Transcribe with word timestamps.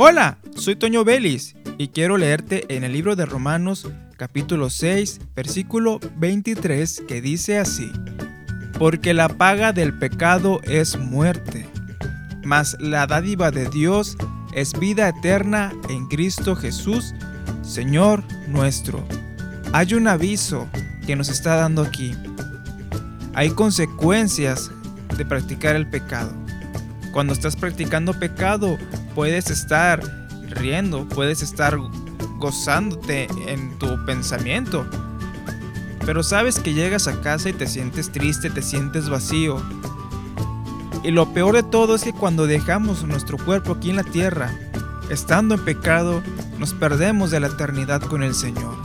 Hola, 0.00 0.38
soy 0.54 0.76
Toño 0.76 1.02
Vélez 1.02 1.56
y 1.76 1.88
quiero 1.88 2.18
leerte 2.18 2.72
en 2.72 2.84
el 2.84 2.92
libro 2.92 3.16
de 3.16 3.26
Romanos 3.26 3.88
capítulo 4.16 4.70
6, 4.70 5.18
versículo 5.34 5.98
23 6.18 7.02
que 7.08 7.20
dice 7.20 7.58
así, 7.58 7.90
Porque 8.78 9.12
la 9.12 9.28
paga 9.28 9.72
del 9.72 9.98
pecado 9.98 10.60
es 10.62 10.96
muerte, 10.96 11.68
mas 12.44 12.76
la 12.78 13.08
dádiva 13.08 13.50
de 13.50 13.68
Dios 13.70 14.16
es 14.54 14.78
vida 14.78 15.08
eterna 15.08 15.72
en 15.88 16.06
Cristo 16.06 16.54
Jesús, 16.54 17.12
Señor 17.62 18.22
nuestro. 18.46 19.04
Hay 19.72 19.94
un 19.94 20.06
aviso 20.06 20.68
que 21.08 21.16
nos 21.16 21.28
está 21.28 21.56
dando 21.56 21.82
aquí. 21.82 22.14
Hay 23.34 23.50
consecuencias 23.50 24.70
de 25.16 25.26
practicar 25.26 25.74
el 25.74 25.90
pecado. 25.90 26.32
Cuando 27.12 27.32
estás 27.32 27.56
practicando 27.56 28.14
pecado, 28.14 28.78
puedes 29.18 29.50
estar 29.50 30.00
riendo, 30.48 31.04
puedes 31.08 31.42
estar 31.42 31.76
gozándote 32.36 33.26
en 33.48 33.76
tu 33.80 34.04
pensamiento. 34.04 34.86
Pero 36.06 36.22
sabes 36.22 36.60
que 36.60 36.72
llegas 36.72 37.08
a 37.08 37.20
casa 37.20 37.48
y 37.48 37.52
te 37.52 37.66
sientes 37.66 38.12
triste, 38.12 38.48
te 38.48 38.62
sientes 38.62 39.08
vacío. 39.08 39.60
Y 41.02 41.10
lo 41.10 41.34
peor 41.34 41.56
de 41.56 41.64
todo 41.64 41.96
es 41.96 42.04
que 42.04 42.12
cuando 42.12 42.46
dejamos 42.46 43.02
nuestro 43.02 43.38
cuerpo 43.38 43.72
aquí 43.72 43.90
en 43.90 43.96
la 43.96 44.04
tierra, 44.04 44.52
estando 45.10 45.56
en 45.56 45.64
pecado, 45.64 46.22
nos 46.60 46.72
perdemos 46.72 47.32
de 47.32 47.40
la 47.40 47.48
eternidad 47.48 48.00
con 48.02 48.22
el 48.22 48.36
Señor. 48.36 48.76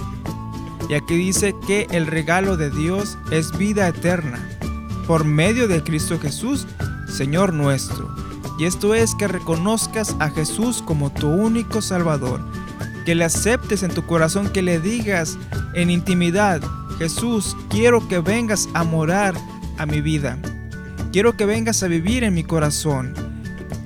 Y 0.90 0.96
aquí 0.96 1.16
dice 1.16 1.54
que 1.68 1.86
el 1.92 2.08
regalo 2.08 2.58
de 2.58 2.72
Dios 2.72 3.20
es 3.30 3.56
vida 3.56 3.88
eterna, 3.88 4.40
por 5.06 5.26
medio 5.26 5.68
de 5.68 5.84
Cristo 5.84 6.20
Jesús, 6.20 6.66
Señor 7.08 7.54
nuestro. 7.54 8.33
Y 8.58 8.66
esto 8.66 8.94
es 8.94 9.16
que 9.16 9.28
reconozcas 9.28 10.16
a 10.20 10.30
Jesús 10.30 10.82
como 10.82 11.12
tu 11.12 11.28
único 11.28 11.82
Salvador, 11.82 12.42
que 13.06 13.16
le 13.16 13.26
aceptes 13.26 13.84
en 13.84 13.94
tu 13.94 14.06
corazón, 14.06 14.50
que 14.50 14.62
le 14.62 14.80
digas 14.80 15.38
en 15.74 15.90
intimidad, 15.90 16.62
Jesús, 16.98 17.58
quiero 17.70 18.08
que 18.08 18.20
vengas 18.20 18.70
a 18.74 18.84
morar 18.84 19.34
a 19.78 19.86
mi 19.86 20.02
vida. 20.02 20.38
Quiero 21.12 21.36
que 21.36 21.46
vengas 21.46 21.84
a 21.84 21.88
vivir 21.88 22.24
en 22.24 22.34
mi 22.34 22.44
corazón. 22.44 23.14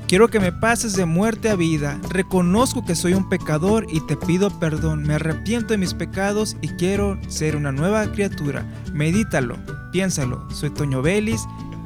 Quiero 0.07 0.29
que 0.29 0.39
me 0.39 0.53
pases 0.53 0.93
de 0.93 1.05
muerte 1.05 1.49
a 1.49 1.55
vida. 1.55 1.99
Reconozco 2.09 2.85
que 2.85 2.95
soy 2.95 3.13
un 3.13 3.27
pecador 3.27 3.85
y 3.89 3.99
te 4.07 4.15
pido 4.15 4.49
perdón. 4.57 5.03
Me 5.03 5.15
arrepiento 5.15 5.73
de 5.73 5.77
mis 5.77 5.93
pecados 5.93 6.55
y 6.61 6.69
quiero 6.69 7.19
ser 7.27 7.57
una 7.57 7.73
nueva 7.73 8.09
criatura. 8.13 8.65
Medítalo, 8.93 9.57
piénsalo. 9.91 10.49
Soy 10.49 10.69
Toño 10.69 11.01
Vélez 11.01 11.41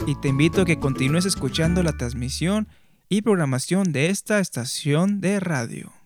y 0.07 0.15
te 0.15 0.29
invito 0.29 0.61
a 0.61 0.65
que 0.65 0.79
continúes 0.79 1.25
escuchando 1.25 1.83
la 1.83 1.93
transmisión 1.93 2.67
y 3.09 3.21
programación 3.21 3.91
de 3.91 4.09
esta 4.09 4.39
estación 4.39 5.21
de 5.21 5.39
radio. 5.39 6.00